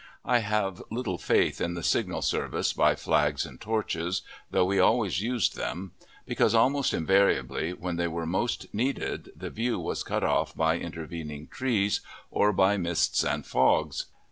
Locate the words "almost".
6.55-6.91